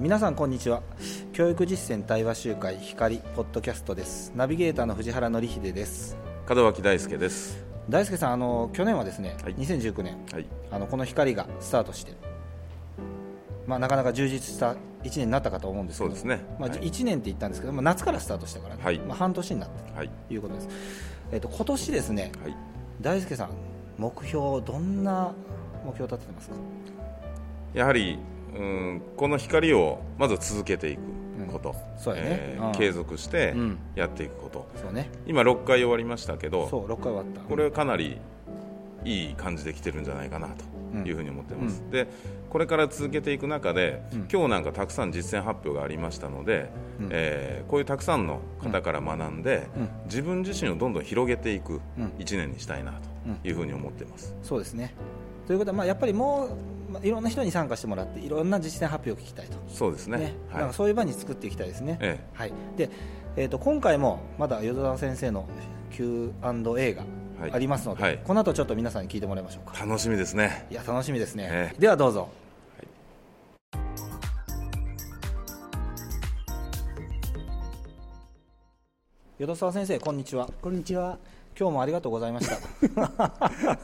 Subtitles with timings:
[0.00, 0.82] 皆さんこんにちは。
[1.34, 4.32] 教育実践対話集会光ポッドキャストです。
[4.34, 6.16] ナビゲーターの藤原紀秀です。
[6.48, 7.62] 門脇大輔です。
[7.86, 9.54] 大輔さんあの去年はですね、はい。
[9.56, 10.46] 2019年はい。
[10.70, 12.14] あのこの光がスタートして
[13.66, 16.46] まあなかなか充実した1年になったかと思うんですけどそうですね。
[16.58, 16.78] まあ、はい。
[16.78, 18.98] 1年って言ったんですけど、まあ、夏からスタートしたからね、はい。
[19.00, 20.10] まあ、半年になったはい。
[20.28, 20.68] ということです、
[21.30, 22.56] えっと今年ですねはい。
[23.02, 23.50] 大輔さん
[23.98, 25.34] 目標どんな
[25.84, 26.54] 目標を立ててますか？
[27.74, 28.18] やはり
[28.56, 31.00] うんこの光をまず続けていく
[31.52, 32.56] こと、そうやね。
[32.58, 32.64] うん。
[32.64, 33.78] えー継続してうん。
[33.94, 35.10] やっていくこと、そうね。
[35.26, 37.40] 今6回終わりましたけどそう6回終わった。
[37.40, 38.18] これはかなり
[39.04, 42.06] いい感じで来てるんじゃないかなというふうに思ってます、で
[42.50, 44.28] これから続けていく中で、うん。
[44.30, 46.70] 今日なんかたくさん実践発表がありましたので、
[47.00, 47.08] うん。
[47.10, 49.88] えーこういうたくさんの方から学んで、うん。
[50.06, 52.06] 自分自身をどんどん広げていくうん。
[52.18, 54.94] 1年にしたいなというふうに思ってます、そうですね。
[55.46, 56.50] ということは、まあ、やっぱりもう、
[56.90, 60.18] まあ、いろんな人に参加してもらっていろんな実践発表を聞きたいと、そうですね。
[60.18, 60.34] ね。
[60.48, 60.60] だはい。
[60.62, 62.52] からそういう場に作っていきたいですね、えはい。
[62.76, 62.90] で
[63.36, 65.48] えー、と今回もまだ淀沢先生の
[65.92, 67.04] Q&A が
[67.40, 67.52] はい。
[67.52, 68.18] ありますので、はい。
[68.22, 69.78] この後ちょっと皆さんに聞いてもらいましょうか。
[69.86, 70.66] 楽しみですね。
[70.70, 72.28] いや楽しみですね、えではどうぞ、
[79.38, 80.50] 淀沢先生こんにちは。
[80.60, 81.18] こんにちは。
[81.60, 82.58] 今日もありがとうございました。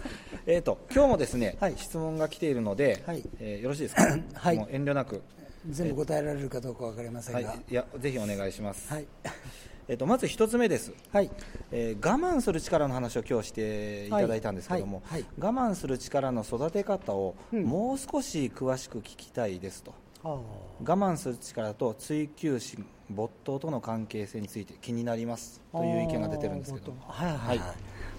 [0.46, 1.74] えっと今日もですね、はい。
[1.76, 3.22] 質問が来ているので、はい。
[3.38, 4.56] えーよろしいですか、 はい。
[4.56, 5.20] もう遠慮なく、
[5.68, 7.50] 全部答えられるかどうかわかりませんが。
[7.50, 9.06] はい、いやぜひお願いします、はい。
[9.88, 11.30] えっとまず一つ目です、はい。
[11.70, 15.02] えー我慢する力の話を今日していただいたんですけども、
[15.38, 17.64] 我慢する力の育て方をうん。
[17.64, 19.92] もう少し詳しく聞きたいですと、
[20.24, 20.42] あ我
[20.82, 27.64] 慢する力と追求心没頭との関係性について気になりますという意見が出てるんですけどはいはいは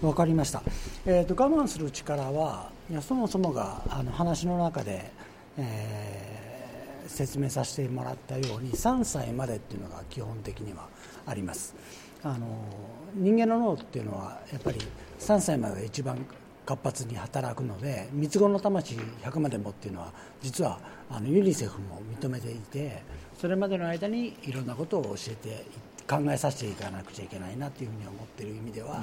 [0.02, 0.06] い。
[0.06, 0.62] わかりました。
[1.06, 5.10] えっ、と我慢する力はいやそもそもがあの話の中で、
[5.56, 6.38] えー
[7.08, 10.86] 説明させてもらったように3歳までっていうのが基本的には
[11.26, 11.74] あります。
[12.22, 12.46] あの
[13.14, 14.80] 人間の脳っていうのはやっぱり
[15.20, 16.18] 3歳までが一番
[16.66, 20.12] 活発に働くので三つ子の魂100までもっていうのは
[20.42, 23.02] 実はあのユニセフも認めていて
[23.40, 25.64] それまでの間にいろんなことを教えて
[26.08, 29.02] 考えさせていかなくちゃいけないなというふうに思っている意味では、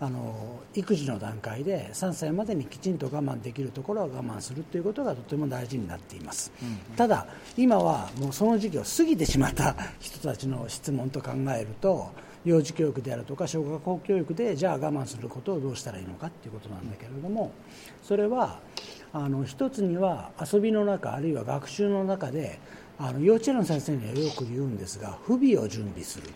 [0.00, 6.52] あの育児の段階で3歳までにきちんと我慢できるところは我慢するということがとても大事になっています、
[6.96, 7.26] ただ
[7.56, 12.10] 今はもうその時期を過ぎてしまった人たちの質問と考えると
[12.44, 17.52] 幼児教育であるとか小学校教育でじゃあ我慢することをどうしたらいいのかということなんだけれども
[18.02, 18.60] それは
[19.12, 22.58] あの一つには遊びの中あるいは学習の中で
[23.02, 26.28] あの幼稚園の先生にはよく言うんですが不備を準備する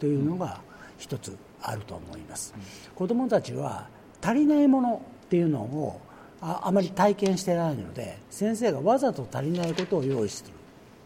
[0.00, 0.60] というのが
[0.96, 2.54] 一つあると思います、
[2.94, 3.88] 子どもたちは
[4.22, 6.00] 足りないものっていうのを
[6.40, 10.44] ああまり体験してないので先生がわざと足りないことを用意す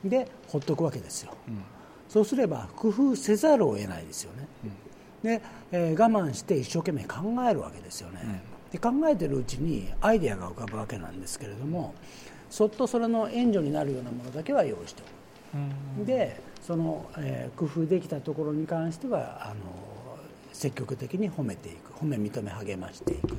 [0.05, 0.09] る。
[0.09, 1.33] でほっとくわけですよ、
[2.09, 4.49] そうすれば工夫せざるを得ないですよね、
[5.23, 7.19] で、えー我慢して一生懸命考
[7.49, 8.43] えるわけですよね、
[8.73, 11.95] で考えてるうちにアイデアが浮かぶわけなんですけれども
[12.53, 15.03] そっとそれの援助になるようなものだけは用意して
[15.55, 19.55] おく、でその、えー工夫できたところに関してはあの
[20.53, 21.93] 積極的に褒めていく。
[21.95, 23.37] 褒め認め励ましていく、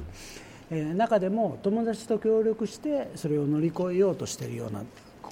[0.71, 4.83] えー中でも友達と協力してそれを乗り越えようとしているような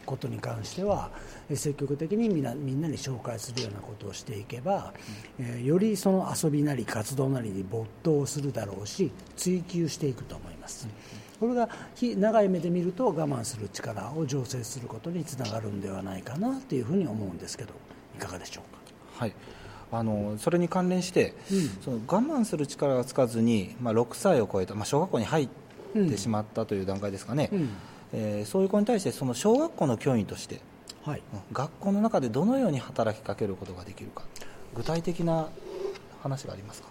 [0.06, 1.09] ことに関しては
[1.50, 4.94] えー積極的にみんなみんなに紹介するようなことをしていけば、
[5.40, 10.88] えーよりその遊びなり活動なりに没頭するだろうし追求していくと思います。
[11.41, 17.74] これが非長い目で見ると我慢する力を醸成することにつながるんではないかなというふうに思うんですけど
[18.16, 18.79] いかがでしょうか？
[19.18, 19.34] はい。
[19.91, 21.34] あのそれに関連して、
[21.84, 25.50] その我慢する力がつかずに、まあ、6歳を超えた、まあ、小学校に入っ
[26.07, 27.69] てしまったという段階ですかね、うん。
[28.13, 30.62] えーそういう子に対してその小学校の教員として
[31.03, 31.23] はい。
[31.34, 34.23] うん学校の中でどのように働きかけることができるか
[34.75, 35.50] 具体的な
[36.22, 36.88] 話がありますか、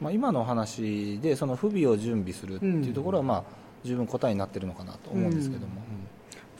[0.00, 3.44] まあ、今のお話でその不備を準備するっていうところは、まあ、
[3.84, 5.82] 十分答えになってるのかなと思うんですけども、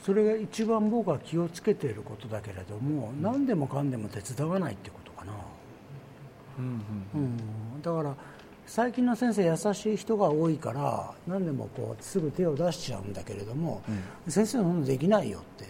[0.05, 5.33] それが一番僕は気をつけていることだけれども、何でもかんでも手伝わないっていうことかな、
[6.59, 7.21] うんうん
[7.75, 8.15] うん、だから
[8.65, 13.81] 最近の先生優しい人が多いから何でもこうすぐ手を出しちゃうんだけれども、
[14.27, 15.65] 先生そんなのできないよって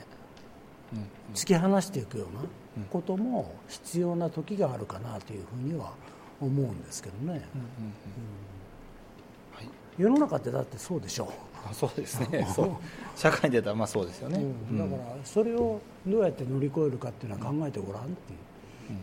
[0.93, 1.07] うん。
[1.33, 5.93] 突き放していくようなことも必要な時があるかなというふうには
[6.43, 7.41] 思うんですけどね、
[9.51, 9.69] はい。
[9.97, 11.31] 世の中ってだってそうでしょ
[11.69, 12.47] あそうですね。
[12.53, 12.69] そう。
[13.15, 14.77] 社会に出たらまあそうですよね、うん。
[14.77, 18.35] だからそれをどうやって乗り越えるかっていうのは考えてごらんってい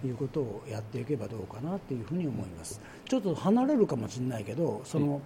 [0.04, 2.80] う,、いうことをやっていけばどうかなっていうふうに思います。
[3.08, 5.20] ちょっと離れるかもしれないけどその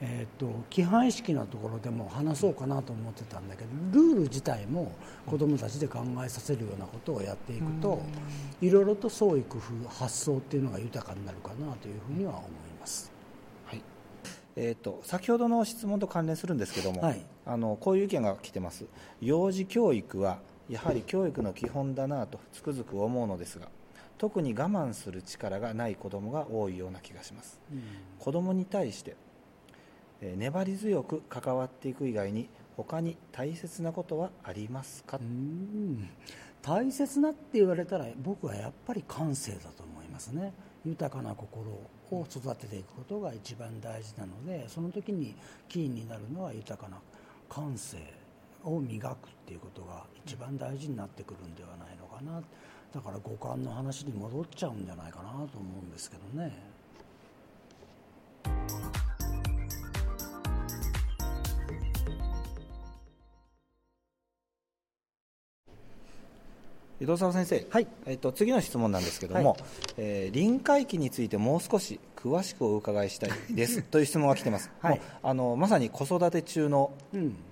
[0.00, 4.92] えーと、規範意識のところでも話そうかなと思ってたんだけどルール自体も
[5.24, 8.02] 子どもたちで考えさせるようなことをやっていくと
[8.60, 13.10] いろいろと創意工夫発想っていうのが豊かになるかなというふうには思います。
[13.64, 13.82] はい。
[14.56, 18.84] えーと、先ほどの質問と関連するんですけども、はい、あのこういう意見が来てます。
[19.20, 23.68] 幼児教育はやはり教育の基本だなとつくづく思うのですが
[24.18, 27.82] 特に我慢する力がない子どもが多いような気がします、うん、
[28.18, 29.14] 子どもに対して
[30.20, 35.18] 粘り強く関わっていく以外に他に大切なことはありますか？
[35.18, 36.08] うん。
[36.62, 40.52] 大切なって言われたら僕はやっぱり感性だと思いますね。
[40.84, 45.34] 豊かな心を育てていくことが一番大事なのでその時に
[45.68, 46.98] キーになるのは豊かな
[47.48, 47.98] 感性
[48.64, 52.42] を磨くっていうことが一番大事になってくるんではないのかな。
[52.94, 55.46] だから五感の話に戻っちゃうんじゃないかなと思
[55.82, 56.52] うんですけどね。
[66.98, 67.86] 伊藤沢先生、はい。
[68.06, 69.58] えっと、次の質問なんですけども、はい、
[69.98, 73.82] えー、臨界期についてもう少し詳しくお伺いしたいです。
[73.86, 76.92] という質問が来てます、はい、あのまさに子育て中の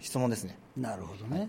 [0.01, 1.49] 質問ですね、うん、なるほどね、はい、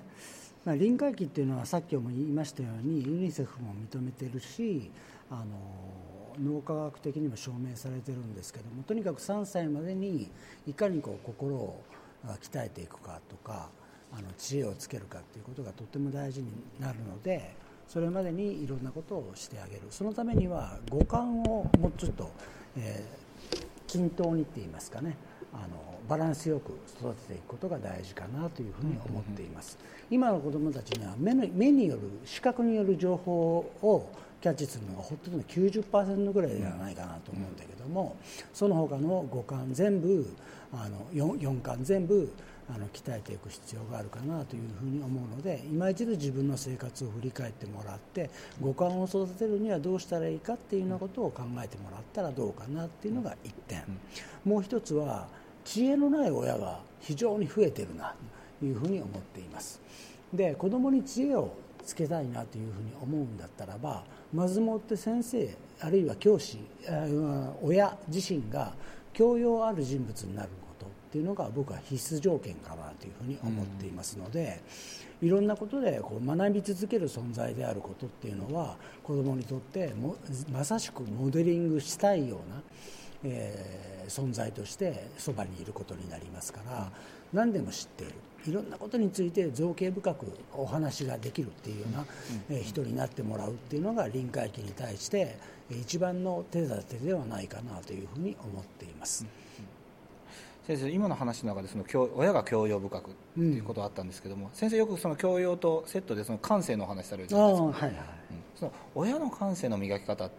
[0.66, 4.92] まあ、臨界期っていうのはさっきも言いましたようにユニセフも認めてるし
[5.32, 5.46] あの
[6.38, 10.30] 脳科学的にも証明されてるんですけどもとにかく3歳までに
[10.68, 11.82] いかにこう心を
[12.42, 13.70] 鍛えていくかとか
[14.12, 16.50] あの知恵をつけるかということがとても大事に
[16.80, 17.56] なるので
[17.88, 19.82] それまでにいろんなことをしてあげる。
[19.90, 22.30] そのためには五感をもうちょっと、
[22.78, 25.16] えー、均等にって言いますかね。
[25.54, 29.78] あのバランスよく育てていくことが大事かなというふうに思っています、
[30.12, 34.12] 今の子どもたちには目の目による視覚による情報を
[34.42, 38.18] キャッチするのがほとんど90%ぐらいではないかなと思うんだけども、
[38.54, 40.28] その他の五感全部
[40.74, 42.30] あの 4, 4巻全部
[42.74, 48.30] あの鍛えていく必要があるかなというふうに思うので今一度自分の生活を振り返ってもらって
[48.60, 53.84] 五感を育てるにはどうしたらいいかっていうようなことを考えてもらったらどうかなっていうのが1点、
[54.44, 55.28] もう一つは
[55.64, 58.16] 知恵のない親が非常に増えてるな
[58.60, 59.82] というふうに思っています。
[60.34, 61.54] で子供に知恵を
[61.86, 64.04] つけたいなというふうに思うんだったらば
[64.34, 66.60] まずもって先生あるいは教師
[67.62, 68.74] 親自身が
[69.14, 70.50] 教養ある人物になる
[71.16, 74.62] っていうのが僕は必須条件かなというふうに思っていますので、
[75.22, 80.18] いろんなことでこう学び続ける存在であることっていうのは子どもにとっても
[80.52, 82.62] まさしくモデリングしたいような、
[83.24, 86.92] えー、存在としてそばにいることになりますから、
[87.32, 88.14] 何でも知っている。
[88.46, 92.06] いろんなことについて造形深くお話ができるっていうような、
[92.50, 95.38] え人になってもらうっていうのが臨界期に対して
[95.72, 99.26] 一番の手立てではないかなというふうに思っています。
[100.68, 107.92] 先生今の話の中でその教親が教養深くっていうことがあったんですけども、うん、先生よくその教養とセットでその感性の話されるじゃないですか、はいはい。
[107.92, 107.98] うん、
[108.56, 110.32] その親の感性の磨き方に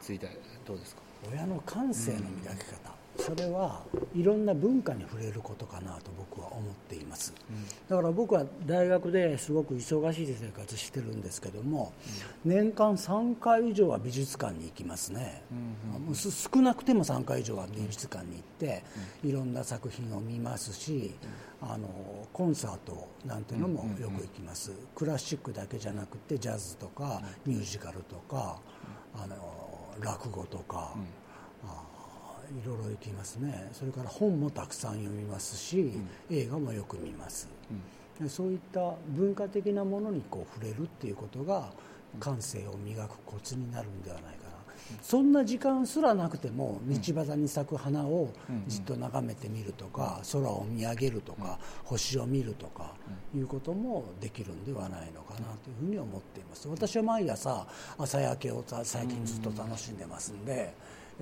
[0.00, 0.28] ついて
[0.66, 1.02] どうですか？
[1.32, 2.89] 親の感性の磨き方、
[3.20, 3.82] それは
[4.14, 11.92] いろんな文化に触れることかなと僕は思っています、うん、だから僕は大学ですごく忙しい生活してるんですけども、
[12.44, 18.82] うん、年間3回以上は美術館に行きますね、うんうん、少なくても3回以上は美術館に行って、
[19.24, 21.12] いろんな作品を見ますし、
[21.60, 21.88] あの
[22.32, 28.58] コンサートなんていうのもよく行きます、クラシックだけじゃなくてジャズとかミュージカルとか、
[29.14, 29.36] あの
[30.00, 30.94] 落語とか、
[32.50, 33.70] いろいろ行きますね。
[33.72, 35.80] それから本もたくさん読みますし、
[36.30, 37.48] うん、映画もよく見ます、
[38.20, 41.70] うん、そういった文化的なものにこう触れるっていうことが
[42.18, 44.50] 感性を磨くコツになるんではないかな、
[45.00, 48.30] そんな時間すらなくても道端に咲く花を
[48.66, 52.94] じっと眺めてみるとか空を見上げるとか星を見るとか
[53.32, 56.66] いうこともできるんではないのかなというふうに思っています。
[56.68, 57.66] 私は毎朝
[57.96, 60.74] 朝焼けを最近ずっと楽しんでますんで、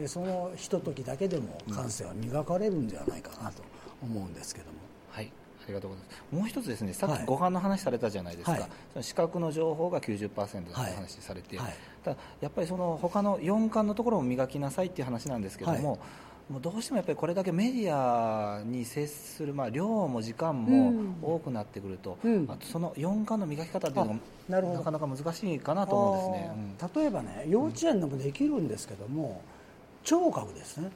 [0.07, 3.63] そのひとときだけでも感性は磨かれるんではないかなと
[4.03, 4.79] 思うんですけども。
[5.11, 5.33] はい
[5.69, 6.23] ありがとうございます。
[6.35, 8.61] もう一つですねさっきご飯の話されたじゃないですか、はい、
[8.93, 10.63] その視覚の情報が90%だとい。
[10.63, 16.01] う話されて、はい、ただやっぱりその他の4巻のところも磨きなさいっていう話なんですけども、はい。
[16.49, 26.51] もうどうしてもやっぱりこれだけメディアに接する、まあ、量も時間も多くなってくると、うん、その4巻の磨き方っていうのもなかなか難しいかなと思うんですね、
[26.83, 29.43] うん、例えばね幼稚園でもできるんですけども、
[30.09, 30.91] 聴覚ですね、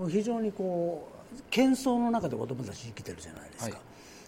[0.00, 3.82] うん、非常にこう喧騒の中で子どもたち生きてるじゃないですか、は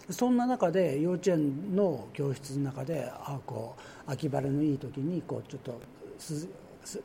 [0.09, 3.75] い、そんな中で幼稚園の教室の中であこ
[4.07, 5.81] う秋晴れのいい時にこうちょっと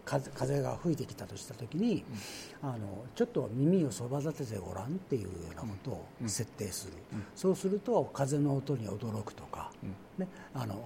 [0.04, 2.04] 風が吹いてきたとした時に、
[2.62, 2.78] うん、あの
[3.16, 9.72] ちょっと耳をそば立ててごらんっていうようなことを設定する、うん、そうすると風の音に驚くとか、
[10.16, 10.80] ね、あの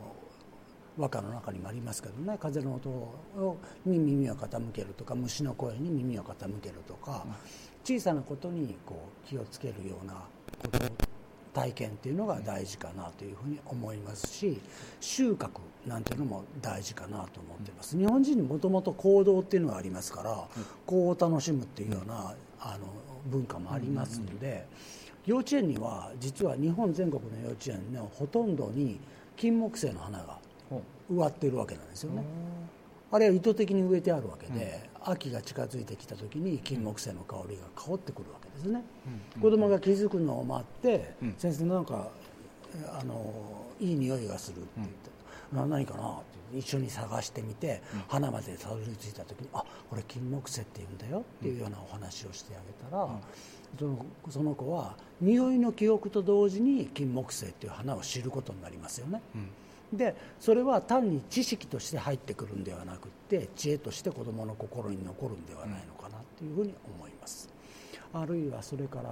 [0.96, 7.26] 和歌の中にもありますけどね風の音に耳を傾けるとか虫の声に耳を傾けるとか、
[7.84, 10.14] 小さなことにこう気をつけるような
[10.62, 10.78] こと
[11.54, 14.60] 体験っていうのが大事かなというふうに思いますし
[15.00, 15.50] 収穫
[15.86, 17.96] なんていうのも大事かなと思っています。
[17.96, 20.48] 日本人にもともと行動っていうのがありますから
[20.84, 22.88] こう楽しむっていうようなあの
[23.26, 24.66] 文化もありますので
[25.26, 28.98] 幼稚園には実は日本全国の幼稚園のほとんどに
[29.36, 30.38] 金木犀の花が
[31.10, 32.24] 植わっているわけなんですよね。
[33.12, 38.82] あれは意図的に植えてあるわけで、秋が近づいてきた時に金木犀の香りが香ってくるわけですね、
[39.36, 42.08] うん、子供が気づくのを待って、うん、先生なんか
[42.98, 43.32] あの
[43.78, 44.94] いい匂いがするって言って、
[45.52, 46.16] うん、何かなっ
[46.52, 53.08] て一緒に探してみて、花までたどり着いた時にあこれ金木犀って言うんだよっていうようなお話をしてあげたら、
[53.78, 59.20] そのその子は匂いの記憶と同時に金木犀っていう花を知ることになりますよね。
[59.92, 67.48] でそれは単に知識として入ってくるんではなくて知恵として子どもの心に残るんではないのかなというふうに思います。
[68.12, 69.10] あるいはそれから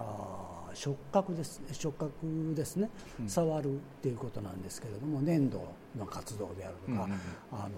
[0.74, 2.88] 触覚です触覚ですね、
[3.26, 5.60] 触るっていうことなんですけれども粘土
[5.98, 7.08] の活動であるとか、
[7.52, 7.70] あの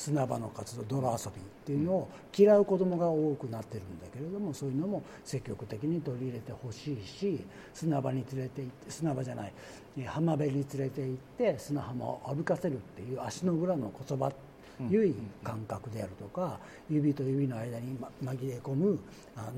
[0.00, 9.52] 砂場の活動泥遊びっていうのを嫌う子どもが多くなってるんだけれどもそういうのも積極的に取り入れてほしいし砂場に連れて行って砂場じゃない
[10.06, 14.32] 浜辺に連れて行って砂浜を浴びかせるっていう足の裏の言葉
[14.88, 15.14] 良い
[15.44, 18.98] 感覚であるとか指と指の間に紛れ込む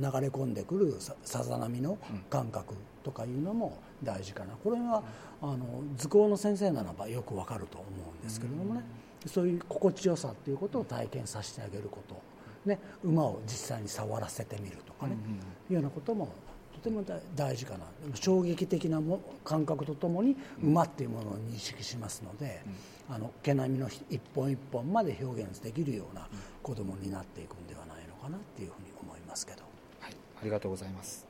[0.01, 1.97] 流れ込んでくるさざ波の
[2.29, 5.05] 感覚とかいうのも大事かなこれは
[5.41, 8.83] あの図工の先生ならばよくわかると思うんですけれどもね。
[9.29, 12.21] そういう心地よさっていうことを体験させてあげること、
[12.64, 15.17] ね、馬を実際に触らせてみるとかね、
[15.69, 16.33] いうようなことも
[16.73, 17.05] とても
[17.37, 17.85] 大事かな。
[18.14, 22.61] 衝撃的なも感覚とともに馬っていうものを認識しますので、
[23.09, 26.29] あの毛並みの一本一本まで表現できるような
[26.62, 29.62] 子供になっていくんではないのかなっていうふうに思いますけど。
[30.00, 31.26] はい、ありがとうございます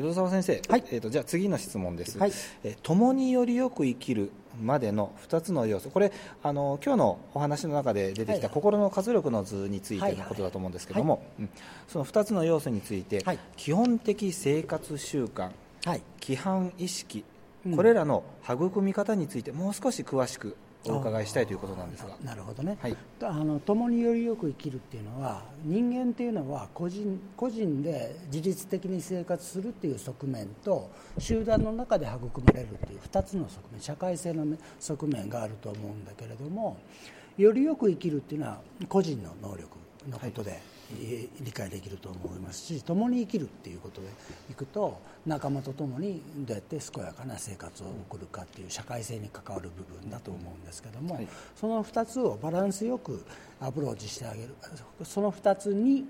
[0.00, 2.32] 淀沢先生、はい、えーと、じゃあ次の質問です、はい、
[2.64, 5.90] えー、共によりよく生きるまでの2つの要素。
[5.90, 11.48] これあの今日のお話の中で出てきた心の活力の図についてのことだと思うんですけども、うん、
[11.88, 15.50] その2つの要素について、はい、基本的生活習慣、
[16.20, 17.24] 規範意識
[17.76, 22.16] これらの育み方についてもう少し詳しくお伺いしたいということなんですが。
[22.24, 36.78] なるほどね、はい、あの共によりよく生きるっていうのは人間っていうのは個人個人で自律的に生活するっていう側面と集団の中で育まれるっていう2つの側面社会性の側面があると思うんだけれども
[37.36, 39.68] よりよく生きるっていうのは個人の能力
[40.08, 40.60] のことで、はい
[41.40, 44.08] 理解できると思いますし共に生きるっていうことで
[44.50, 53.24] いくと仲間と共にどうやって健やかな生活を送るかっていう社会性に関わる部分だと思うんですけども、はい、その2つをバランスよく
[53.60, 54.54] アプローチしてあげる。
[55.04, 56.06] その2つに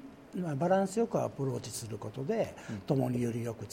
[0.56, 2.54] バランスよくアプローチすることで、
[2.87, 3.66] 共によりよく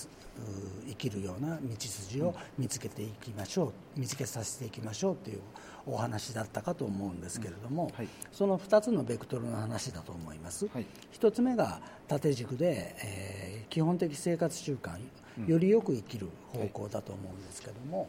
[0.88, 5.40] 生きるような道筋を見つけていきましょう見つけさせていきましょうという
[5.86, 14.98] お話だったかと思うんですけれども、はい、その2つのベクトルの話だと思います、はい、1つ目が縦軸で、えー、基本的生活習慣
[15.48, 18.08] よりよく生きる方向だと思うんですけども、はい、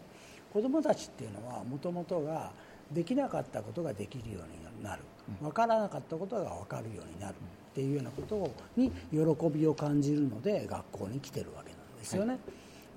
[0.55, 2.51] 子どもたちっていうのはもともとが
[2.91, 5.03] できなかったことができるようになる。
[5.43, 7.35] 分からなかったことが分かるようになる
[7.79, 9.19] っていうようなことに喜
[9.57, 12.41] びを感じるので学校に来てるわけなんですよね。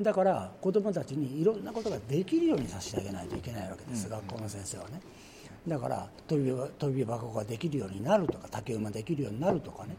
[0.01, 4.99] だから子どもたちにいろんなことができるようにさせてあげないといけないわけです、学校の先生はね。
[5.67, 9.95] だから飛び飛び箱ができるようになるとか竹馬できるようになるとかね。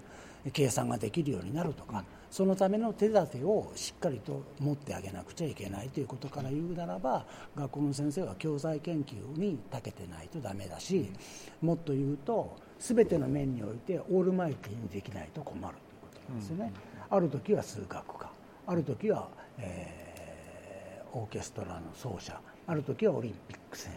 [0.52, 7.24] 計算ができるようになるとかそのための手立てをしっかりと持ってあげなくちゃいけないということから言うならば
[7.54, 11.12] 学校の先生は教材研究に長けてないとダメだし
[11.60, 16.72] もっと言うと全ての面においてオールマイティにできないと困るということなんですよね。
[17.08, 18.30] ある時は数学科。
[18.66, 22.40] ある時はえー、オーケストラの奏者。
[22.66, 23.92] ある時はオリンピック選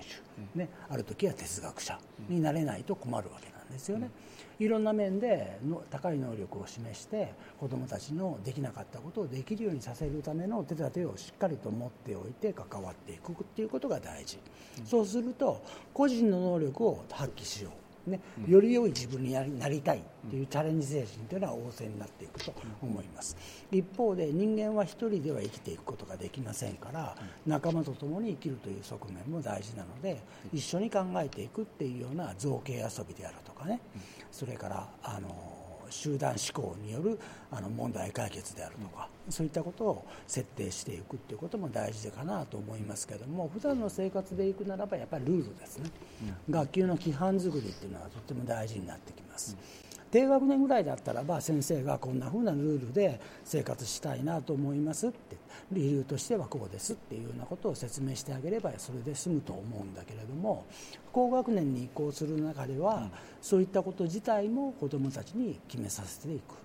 [0.54, 2.00] 手、ね、ある時は哲学者。
[2.28, 4.10] になれないと困るわけなんですよね。
[4.58, 14.40] いろんな面での高い能力を示して子どもたちのできなかったことをできるようにさせるための手立てをしっかりと持っておいて関わっていくっていうことが大事、
[14.80, 15.62] うん、そうすると
[15.94, 23.36] 個人の能力を発揮しようね、より良い自分になりたいというチャレンジ精神というのは旺盛になっていくと思います。
[23.72, 30.22] 一方で人間は一人では生きていくことができませんから仲間と共に生きるという側面も大事なので
[30.54, 33.80] 一緒に考えていくっていうような造形遊びであるとかね。
[34.32, 35.55] それからあの
[35.96, 37.18] 集団思考による
[37.52, 45.90] あの問題解決であるとか、そういったことを設定していくということも大事かなと思いますけども普段の生活でいくならばやっぱりルールですね、
[46.50, 49.58] 学級の規範作りっていうのはとっても大事になってきます。
[50.16, 55.36] 低学年ぐらいだったらば先生がこんなふうなルールで生活したいなと思いますって
[55.74, 60.64] 理由としてはこうですっていうようなことを説明してあげればそれで済むと思うんだけれども
[61.12, 63.10] 高学年に移行する中では、
[63.42, 66.56] そういったこと自体も子どもたちに決めさせていく。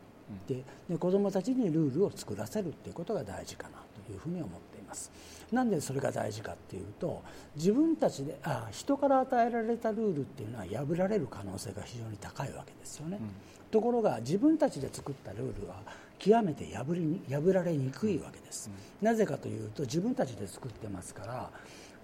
[0.46, 5.10] でで子どもたちにルールを作らせるっていうことが大事かなというふうに思ってます。
[5.52, 7.22] なんでそれが大事かっていうと
[7.56, 13.30] 自分たちであ人から与えられたルールっていうのは破られる可能性が非常に高いわけですよね、うん、
[13.70, 15.76] ところが自分たちで作ったルールは
[16.18, 18.70] 極めて破り破られにくいわけです、
[19.00, 21.50] うん、なぜかというと自分たちで作ってますから、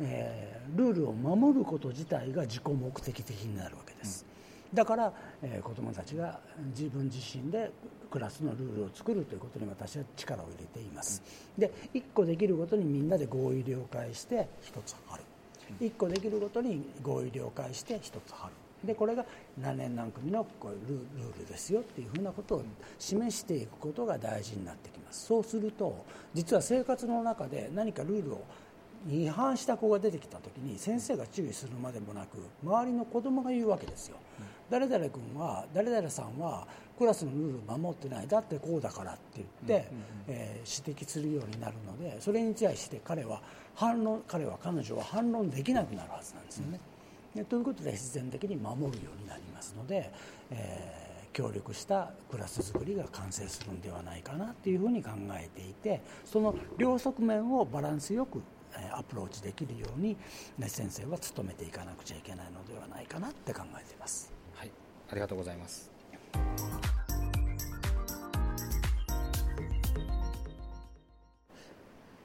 [0.00, 4.35] えー、ルールを守ること自体が自己目的的になるわけです、うん、
[4.74, 6.38] だから、えー、子どもたちが
[6.76, 7.70] 自分自身で
[8.10, 11.22] クラスのルールを作るということに私は力を入れています、
[11.56, 15.22] で1個できることにみんなで合意了解して1つ貼る。
[15.80, 18.52] 1個できることに合意了解して1つ貼る。
[18.84, 19.24] でこれが
[19.58, 22.62] 何年何組のこういうルールですよっていうふうなことを
[22.98, 25.26] 示していくことが大事になってきます。
[25.26, 26.04] そうすると
[26.34, 28.44] 実は生活の中で何かルールを
[29.08, 34.16] 違反した子が出てきた時に先生が注意するまでもなく周りの子供が言うわけですよ、
[34.70, 36.66] 誰々君は誰々さんは
[36.98, 39.48] クラスのルール守ってないだってこうだからって言っ
[39.82, 39.88] て、
[40.28, 43.42] えー、指摘するようになるのでそれに対して彼は
[43.74, 46.80] 反論彼は彼女は反論できなくなるはずなんですよね。
[47.34, 50.10] でということで必然的に守るようになりますので、
[50.50, 58.40] えー、協力したクラス作りが完成するんではないかなというふうに考えていてその両側面をバランスよく
[58.92, 60.16] アプローチできるように、
[60.58, 64.35] ね、先生は努めていかなくちゃいけないのではないかなって考えています。
[65.06, 65.90] はい、ありがとうございます。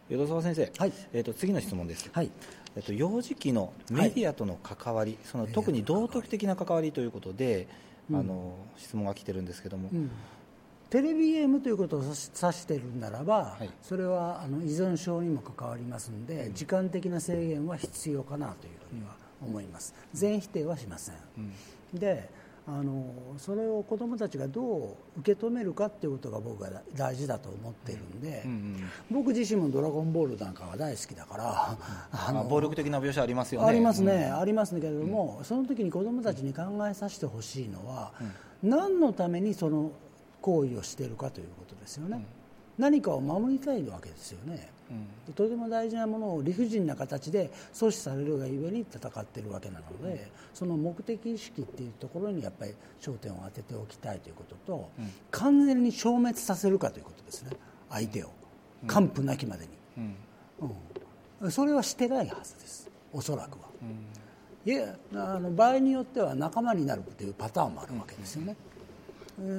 [0.10, 2.30] 淀沢先生、はい、えーと、次の質問です、はい。
[2.76, 7.68] えーと、幼児期のメディアとの関わり、はい、その特に道徳的な関わりということで、
[8.12, 10.12] あの質問が来てるんですけども、うん、
[10.90, 21.16] テレビゲームということを指しているならば、はい、それはあの依存症にも関わりますので、時間的な制限は必要かなというふうには思います、全否定はしません。
[21.38, 22.30] うん、で
[22.68, 23.06] あの
[23.38, 31.78] それを子どもたちがどう受け止めるかっていうことが僕は大事だと思っているんで、うんうん、僕自身も「ドラゴンボール」なんかは大好きだから、
[32.12, 33.68] あの暴力的な描写ありますよね。
[33.68, 38.14] ありますね、うん、ありますけれども、その時に子どもたちに考えさせてほしいのは、
[38.62, 39.92] 何のためにその
[40.42, 42.24] 行為をしているかということですよね、
[42.78, 44.70] 何かを守りたいわけですよね。
[45.28, 50.20] うん、とても大事なものを理不尽な形で阻止されるがゆえに戦っているわけなので、うん、
[50.54, 57.52] その目的意識っていうところにやっぱり焦点を当てておきたいということと、うん、完全に消滅させるかということですね。
[57.90, 58.30] 相手を。
[58.88, 59.70] 完膚なきまでに、
[61.42, 61.52] うん。
[61.52, 62.90] それはしてないはずです。
[63.14, 63.68] おそらくは、
[64.66, 68.56] いやあの場合によっては仲間になるというパターンもあるわけですよね、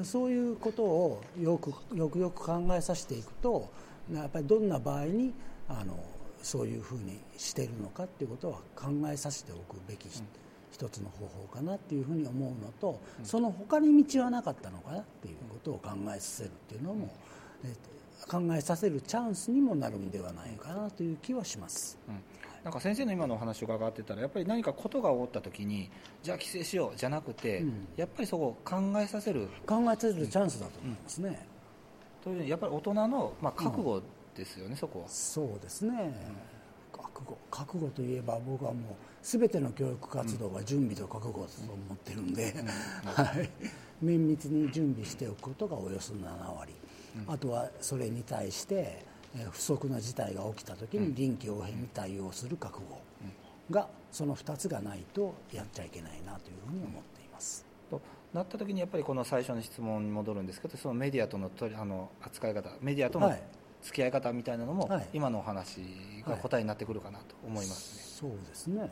[0.05, 3.71] そういうことをよくよくよく考えさせていくと
[4.21, 5.33] やっぱりどんな場合に
[5.69, 5.99] あの
[6.43, 10.09] そういうふうにしているのかっていうことは考えさせておくべき、
[10.73, 17.09] 一つの方法かなっていうふうに思うのと、その他に道はなかったのかなっていうことを考えさせるっていうのも、
[17.65, 17.75] え
[18.29, 21.99] 考えさせるチャンスにもなるんではないかなという気はします。
[22.09, 22.23] うん。
[22.65, 25.91] なんか先生の今のお話を伺ってたらやっぱり何かことが起こった時に
[26.23, 29.49] じゃあ規制しようじゃなくて、うん、やっぱりそこを考えさせる。
[29.67, 31.47] 考えさせるチャンスだと思いますね、
[32.23, 34.03] というやっぱり大人の、まあ、覚悟
[34.37, 35.09] ですよね、うん、そこは。
[35.09, 36.15] そうですね、
[36.93, 42.55] 覚悟覚悟といえば僕はもう全ての教育活動は準備と覚悟だと思ってるんで、
[43.05, 43.51] はい、
[44.01, 46.75] 綿密に準備しておくことがおよそ7割、
[47.27, 49.05] あとはそれに対して
[49.51, 53.01] 不測な事態が起きた時に臨機応変に対応する覚悟
[53.71, 57.65] がその2つがないとやっちゃいけないなというふうに思っています。
[58.33, 63.33] となった時にやっぱりこの最初の質問に戻るんですけどそのメディアとのあの扱い方メディアとの
[63.83, 65.81] 付き合い方みたいなのも、はい、今のお話
[66.27, 68.29] が答えになってくるかなと思いますね。
[68.29, 68.89] はい、そうですね、うん、や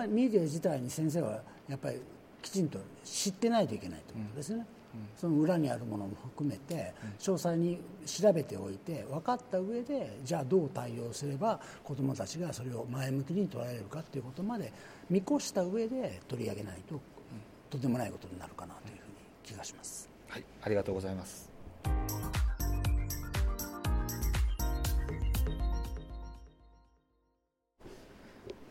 [0.00, 2.00] っぱメディア自体に先生はやっぱり
[2.42, 4.66] きちんと知ってないといけないということですね。
[4.94, 5.08] うん。
[5.16, 14.72] その裏にあるものも含めて詳細に調べておいて分かった上でじゃあどう対応すれば子どもたちがそれを前向きに捉えるかということまで
[15.08, 17.00] 見越した上で取り上げないと
[17.70, 20.08] とんでもないことになるかなというふうに気がします。
[20.28, 21.50] はい、ありがとうございます。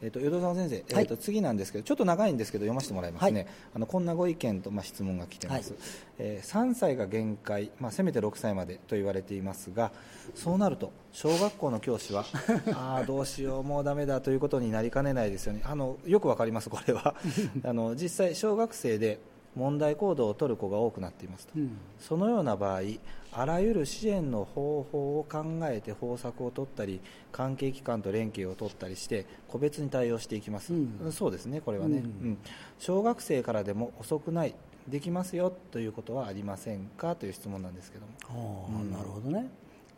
[0.01, 5.81] えーと、淀沢先生、えーと、次なんですけどちょっと長いんですけど読ませてもらいますね、はい、あのこんなご意見と、まあ、質問が来てます、はい、
[6.19, 9.91] えー、3歳が限界、まあ、せめて6歳までと言われていますが
[10.35, 12.25] そうなると小学校の教師は
[12.73, 15.61] ああどうしようもうだめだということになりかねないですよね。
[15.63, 17.15] あのよくわかりますこれは。
[17.63, 19.19] あの実際小学生で
[19.57, 22.81] 問題行動を取る子が多くなっていますと、うん、そのような場合
[23.31, 32.37] あらゆる支援の方法を考えて方策を取ったり関係機関と連携を取ったりして個別に対応していきます、うん、そうですねこれはね、うん、
[32.79, 34.55] 小学生からでも遅くない
[34.87, 39.49] できますよということはありませんかという質問なんですけども、なるほどね。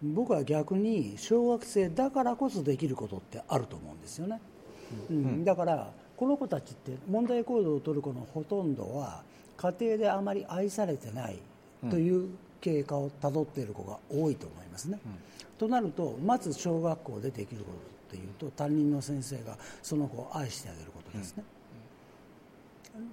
[0.01, 4.41] 僕は逆に小学生だからこそできることってあると思うんですよね、
[5.09, 5.45] うん。
[5.45, 9.23] だからこの子たちって問題行動を取る子のほとんどは
[9.59, 11.37] 家庭であまり愛されてない
[11.89, 12.29] という
[12.61, 14.99] 経過をたどっている子が多いと思いますね。
[15.05, 15.11] うん、
[15.57, 17.71] となるとまず小学校でできるこ
[18.09, 21.43] とというと担任の先生がその子を愛してあげることですね。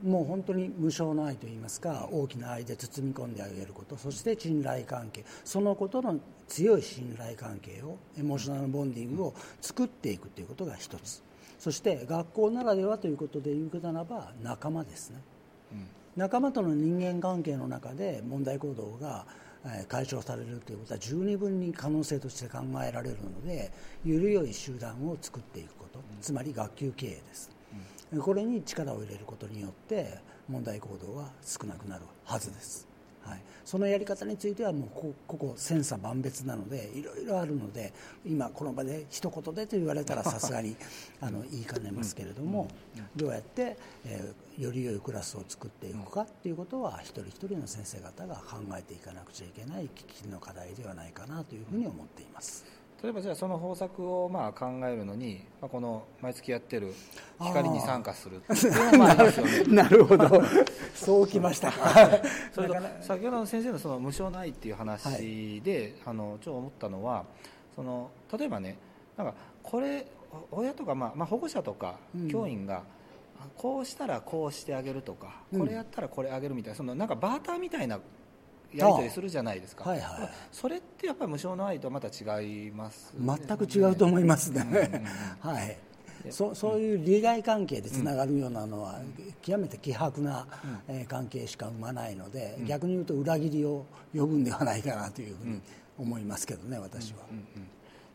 [0.04, 11.22] うん、もう本当に無償の愛といいますか大きな愛で包み込んであげることそして信頼関係そのことの強い信頼関係をエモーショナルボンディングを作っていくということが一つ
[11.58, 15.20] そして学校ならではということで言うならば仲間ですね。
[15.72, 19.26] うん仲間との人間関係の中で問題行動が
[19.88, 23.72] 解消されるということは十二分に可能性として考えられるので
[24.04, 26.00] より良い集団を作っていくこと。
[26.20, 27.50] つまり学級経営です、
[28.20, 32.85] これに力を入れることによって問題行動は少なくなるはずです
[33.26, 37.92] はい、そのやり方についてはもうこここ千差万別なのでいろいろあるので
[38.24, 40.76] 今この場で一言でと言われたらさすがに
[41.20, 42.68] あの言いかねますけれども、
[43.16, 52.75] どうやって、えー、より良いクラスを作っていくかっていうことは一人一人の先生方が考えていかなくちゃいけない喫緊の課題ではないかなというふうに思っています。
[53.02, 56.94] 例えばじゃあその方策をまあ考えるのに、まあ、この毎月やってる
[57.40, 59.64] 光に参加するっていうのもありますよね。
[59.68, 60.42] なるほど。
[60.94, 62.08] そうきましたか。
[62.52, 67.24] それと先ほどの先生のその無償ないっていう話で、はい、あのちょっと思ったのは
[67.74, 68.78] その例えばね
[69.16, 70.06] なんかこれ
[70.50, 71.96] 親とか、まあ、まあ保護者とか
[72.30, 72.82] 教員が、
[73.56, 78.00] こうしたらこうしてあげるとか、これやったらこれあげるみたいなそのなんかバーターみたいな
[78.74, 85.04] やり取りするじゃないですか、はいはい、それってやっぱり無償の愛とはまた違います、ね、全く違うと思いますね、
[85.40, 85.78] はい。
[86.30, 89.00] そそういう利害関係でつながるようなのは、
[89.42, 90.46] 極めて希薄な、
[90.88, 95.60] え関係しか生まないので、逆に言うと裏切りを呼ぶんではないかなというふうに
[95.98, 97.18] 思いますけどね、私は、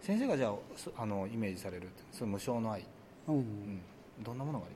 [0.02, 2.84] 先生がじゃああのイメージされるその無償の愛、
[3.28, 3.82] うん、うん、
[4.24, 4.70] どんなものがあ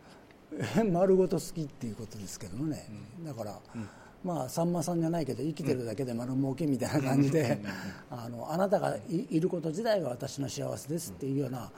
[0.53, 2.87] ります丸ごと好きっていうことですけどね、
[3.25, 3.89] だから、うん
[4.25, 7.59] まあ、さんまさんじゃないけど生きてるだけで丸儲けみたいな感じで、
[8.09, 11.71] あのあなたがいること自体が私の幸せですっていうような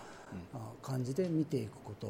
[0.81, 2.07] 感じで見ていくこと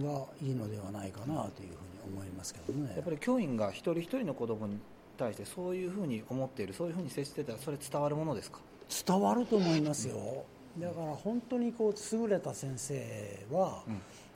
[0.00, 2.92] がいいのではないかなというふうに思いますけどね。
[2.94, 4.78] やっぱり教員が一人一人の子供に
[5.18, 8.60] 対してそういうふうに思っているそういうふうに接してたらそれ伝わるものですか？
[9.06, 10.44] 伝わると思いますよ、
[10.78, 13.82] だから本当にこう優れた先生は、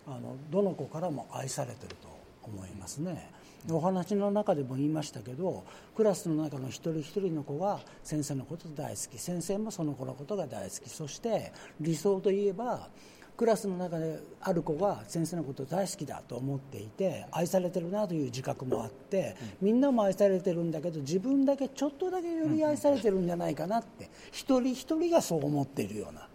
[0.07, 2.09] うん、あのどの子からも愛されてると
[2.43, 3.31] 思いますね。
[3.71, 5.65] お話の中でも言いましたけど
[5.97, 9.19] クラスの中の一人一人の子が先生のこと大好き。
[9.19, 10.89] 先生もその子のことが大好き。
[10.91, 12.89] そして理想といえば
[13.37, 26.29] クラスの中である子が先生のこと大好きだと思っていて愛されてるなという自覚もあってみんなも愛されてるんだけど自分だけちょっとだけより愛されてるんじゃないかなって一人一人がそう思っているような。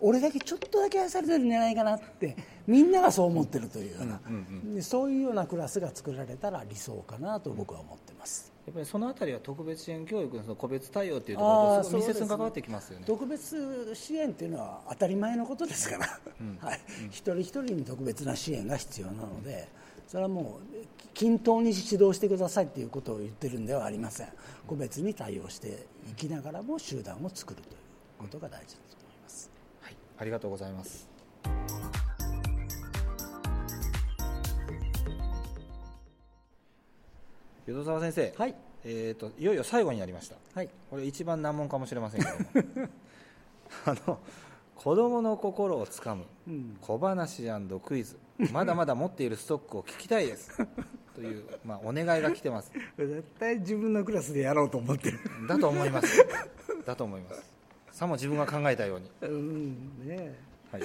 [0.00, 4.20] 俺だけちょっとだけ愛されてるんじゃないかなってみんながそう思ってるというような、
[4.78, 8.52] うそういうようなクラスが作られたら理想かなと僕は思ってます。
[8.66, 13.04] やっぱりそのあたりは特別支援教育のその個別対応というところと密接に関わってきますよね。
[13.06, 16.20] 特別支援というのは当たり前のことですから、
[16.66, 16.80] はい。
[17.10, 19.68] 一人一人に特別な支援が必要なので、
[20.08, 24.28] それはもう均等に指導してくださいということを言ってるんではありません。
[24.66, 27.76] 個別に対応していきながらも集団を作るという
[28.18, 28.94] ことが大事です。
[30.18, 31.13] ありがとうございます
[37.66, 38.54] 淀沢先生、はい。
[38.84, 42.26] えーと、いよいよ最後になりました、はい、これ一番難問かもしれませんけ
[42.62, 42.88] ども。
[43.86, 44.18] あの
[44.76, 46.24] 子供の心をつかむ
[46.82, 47.44] 小話
[47.82, 48.18] クイズ、
[48.52, 50.50] まだまだ持っているストックを聞きたいです。
[51.14, 52.72] という、まあ、お願いが来てます。
[52.98, 55.18] 絶対自分のクラスでやろうと思ってる。
[55.48, 56.26] だと思います。
[56.84, 57.42] だと思います。
[57.92, 59.10] さも自分が考えたように。
[59.22, 60.34] うんね
[60.70, 60.82] はい、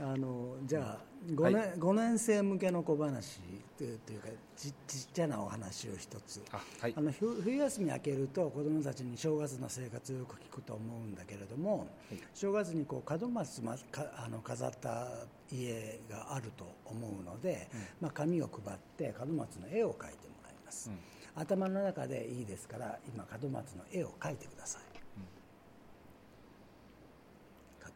[0.00, 0.98] あのじゃあ
[1.34, 3.40] 5年,、はい、5年生向けの小話
[3.76, 6.42] というかちちっちゃなお話を一つ。
[6.52, 15.08] あ、はい、あの冬休み明けると子どもたちに正月の生活をよく聞くと思うんだけれども、はい、正月にこう門松まかあの飾った
[15.50, 20.98] 家があると思うので、うん、まあ、紙を配って門松の絵を描いてもらいます、うん、
[21.34, 24.96] 頭の中でいいですから今門松の絵を描いてください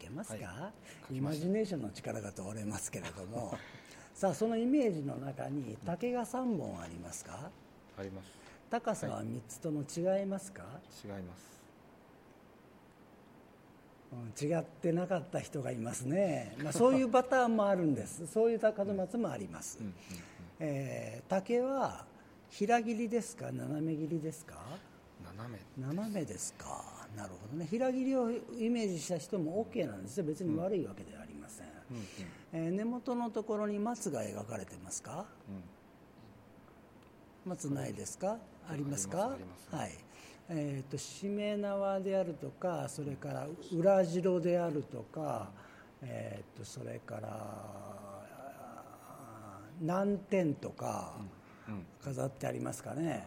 [0.11, 0.71] ますか、は
[1.11, 3.57] い、イマジネーションの力が問われますけれども。
[4.13, 7.49] さあそのイメージの中に竹が3本ありますか？
[7.97, 8.27] あります。
[8.69, 10.69] 高さは3つとも違いますか、は
[11.03, 11.51] い、違います。
[14.45, 18.27] 違ってなかった人がいますね、まあ、そういうパターンもあるんです。
[18.31, 19.85] そういう門松もあります、うん。
[19.85, 19.91] うん。
[19.91, 19.95] うん、
[20.59, 22.05] えー、竹は
[22.49, 23.51] 平切りですか？
[23.51, 24.55] 斜め切りですか？
[25.23, 25.59] 斜め。
[25.87, 27.67] 斜めですかなるほどね。
[27.69, 30.23] 平切りをイメージした人も OK なんですよ。
[30.23, 31.97] 別に悪いわけではありません、うん。
[31.97, 32.05] うん、
[32.53, 35.25] えー、根元のところに松が描かれてますか、
[37.45, 38.37] うん、松ないですか？
[38.69, 39.37] ありますか？
[39.71, 39.91] はい。
[40.53, 45.49] えーと、しめ縄であるとかそれから裏白であるとか、
[46.01, 48.21] えーと、それから
[49.79, 51.13] 南天とか
[52.03, 53.25] 飾ってありますかね、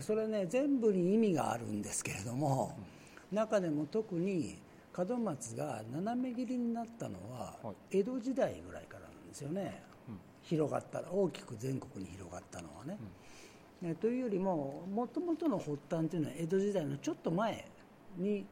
[0.00, 2.76] それね全部に意味があるんですけれども、
[3.32, 4.58] 中でも特に
[4.96, 7.56] 門松が斜め切りになったのは
[7.90, 9.82] 江戸時代ぐらいからなんですよね、
[10.42, 12.98] 広がった大きく全国に広がったのはね。
[13.82, 17.66] ねというよりももともとの発端というのは江戸時代のちょっと前
[18.16, 18.46] に、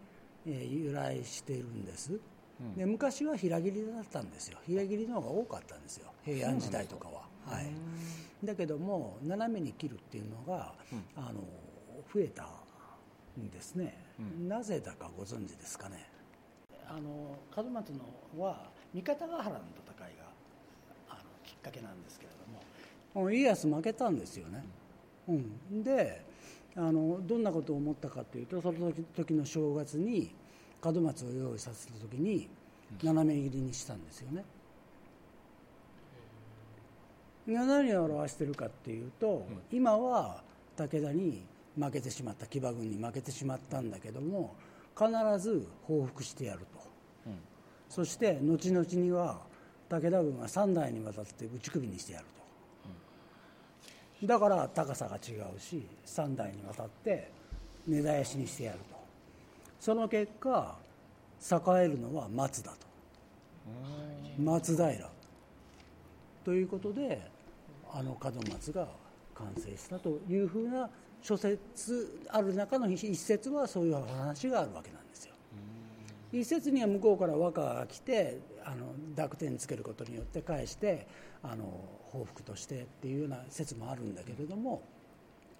[0.46, 2.18] えー、由来しているんです、
[2.76, 4.58] で昔は平切りだったんですよ。
[4.66, 6.12] 平切りの方が多かったんですよ。
[6.24, 7.22] 平安時代とかは。
[7.46, 7.66] はい、
[8.44, 11.40] だけども斜めに切るっていうのが、うん、あの
[12.12, 12.44] 増えた
[13.40, 16.08] んですね、うん、なぜだかご存知ですかね。
[16.88, 18.00] あの門松の
[18.38, 20.24] は三方ヶ原の戦いが
[21.08, 23.30] あのきっかけなんですけれども。
[23.30, 24.64] 家康負けたんですよね、
[25.28, 26.24] うん、で
[26.74, 30.34] あのどんなことを思ったかというとその時の正月に
[30.82, 32.48] 門松を用意させた時に
[33.02, 34.44] 斜め切りにしたんですよね、
[37.46, 40.42] 何を表しているかっていうと、うん、今は
[40.76, 41.44] 武田に
[41.78, 44.54] 負けてしまった騎馬軍に負けてしまったんだけども
[44.96, 46.66] 必ず報復してやると、
[47.26, 47.38] うん、
[47.88, 49.40] そして後々には
[49.88, 52.42] 武田軍は3代にわたって打ち首にしてやると、
[54.22, 57.30] うん、だから高さが違うし3代にわたって
[57.86, 59.02] 根絶やしにしてやると。
[59.80, 60.76] その結果
[61.40, 62.86] 栄えるのは松だと。
[64.38, 65.10] 松平
[66.44, 67.30] ということで
[67.92, 68.88] あの門松が
[69.34, 70.88] 完成したというふうな
[71.20, 75.34] 諸説ある中の一説はそういう話があるわけなんですよ。
[76.32, 81.06] 一説には向こうから和歌が来てあの濁点つけることによって返して
[81.42, 81.64] あの
[82.10, 84.82] 報復としてっていうような説もあるんだけれども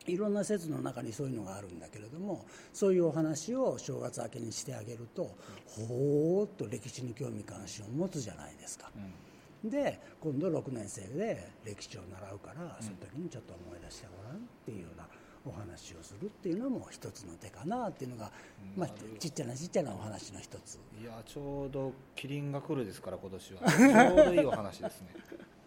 [0.07, 5.35] いろんな説の中にそういうのがあるんだけれどもそういうお話を正月明けにしてあげると
[5.66, 8.90] ほーっと歴史に興味関心を持つじゃないですか。
[8.97, 9.32] うん
[9.64, 15.07] で今度6年生で歴史を習うから、その時にちょっと思い出してごらんっていうような
[15.44, 18.31] お話をするっていうのも一つの手かなっていうのが、
[18.77, 20.79] まあ、ちっちゃなちっちゃなお話の一つ。
[21.01, 23.61] いやちょうどキリンが来るですから 今年は。
[23.70, 25.09] ちょうどいいお話ですね。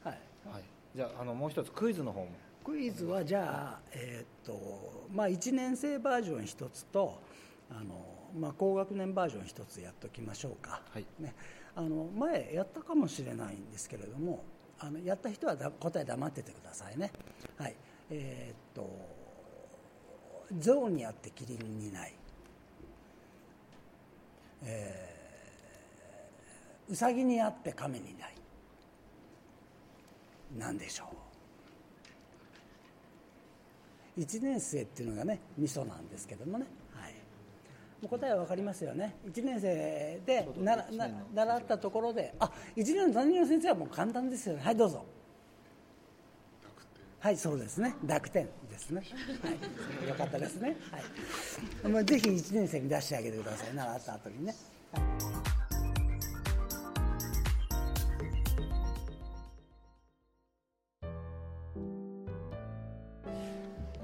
[0.03, 0.63] はい、はい、
[0.95, 2.27] じゃああのもう一つクイズの方も。
[2.63, 7.21] クイズはじゃあ、えーとまあ、1年生バージョン一つと
[7.69, 11.05] あの、まあ、高学年バージョン一つやっておきましょうか、はい。
[11.19, 11.35] ね、
[11.75, 14.43] あの前やったかもしれないんですけれども
[14.79, 17.11] あのやった人は答え黙っててくださいね。
[17.57, 17.75] はい。
[18.09, 19.15] えー、っと
[20.59, 22.13] 象にあってキリンにない、
[24.63, 28.35] えー、うさぎにあって亀にない。
[30.57, 31.05] 何でしょ
[34.17, 34.21] う。
[34.21, 36.65] 1年生っていうのがね味噌なんですけどもね。
[38.07, 39.15] 答えは分かりますよね。
[39.27, 44.61] 1年生でなな習ったところであ1年の担任の先生はもう簡単ですよね。
[44.63, 45.05] はいどうぞ。
[47.19, 47.95] はいそうですね。
[48.03, 49.01] 濁点ですね、
[49.41, 50.75] はい、よかったですね、
[51.91, 53.73] はい、ぜひ1年生に出してあげてください。
[53.73, 54.55] 習った後にね、
[54.91, 55.55] はい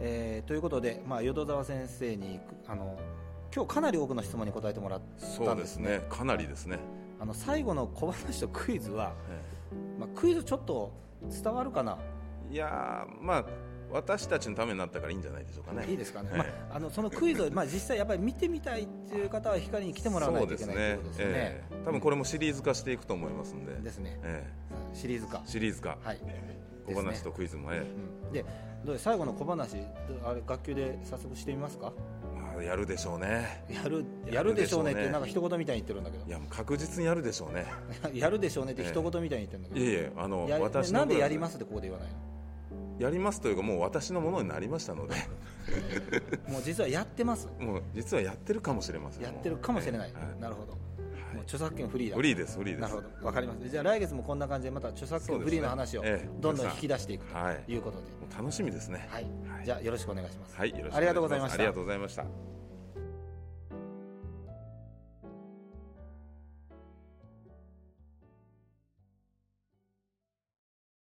[0.03, 2.97] えー、ということで、まあ、淀沢先生にあの
[3.53, 6.01] 今日かなり多くの質問に答えてもらったんです、ね、そうですね。
[6.09, 6.79] かなりですね。
[7.19, 9.13] あの最後の小話とクイズは、
[9.99, 10.93] まあ、クイズちょっと
[11.29, 11.97] 伝わるかな？
[12.49, 13.45] いやまあ
[13.91, 15.85] 私たちのためになったからいいんじゃないでしょうかね。
[15.89, 16.29] いいですかね。
[16.33, 21.25] まあ、あのそのクイズを、まあ、実際やっぱり見てみたいっていう方は光に来てもらわないといけないということですね。
[21.27, 23.73] えー、多分これもシリーズ化していくと思いますんで。
[23.75, 24.19] ですね。
[24.23, 25.41] えーシリーズ化。
[25.45, 25.97] シリーズ化。
[26.03, 26.19] はい。
[26.85, 27.79] 小話とクイズもええ、
[28.25, 28.45] うん、で
[28.83, 29.77] どう最後の小話
[30.25, 31.93] あれ学級で早速してみますか？
[32.61, 33.63] まあやるでしょうね。
[33.69, 36.25] やるやるでしょうねってなんか一言みたいに言ってるんだけど。
[36.25, 37.65] いや確実にやるでしょうね。
[38.13, 42.15] やるでしょうねって一言みたいに言ってるんだけど、いえいえあの私なんでやりますってここで言わないの？
[42.99, 45.15] やりますというかもう私のものになりましたので。
[46.47, 47.47] もう実はやってます。
[47.59, 49.23] もう実はやってるかもしれません。
[49.23, 50.77] やってるかもしれない、はい、なるほど
[51.33, 52.15] もう著作権フリーだ。
[52.15, 52.81] フリーですフリーです。
[52.81, 53.25] なるほど。
[53.25, 56.03] わかりますじゃあ来月もこんな感じでまた著作権フリーの話を
[56.39, 57.77] どんどん引き出していくとい。
[57.77, 58.03] うことで、
[58.37, 59.07] 楽しみですね。
[59.09, 59.27] はい、
[59.65, 60.55] じゃあよろしくお願いします。
[60.55, 61.55] はいよろしくありがとうございました。
[61.55, 62.60] ありがとうございました